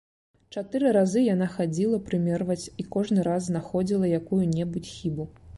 [0.53, 5.33] Чатыры разы яна хадзіла прымерваць і кожны раз знаходзіла якую-небудзь хібу.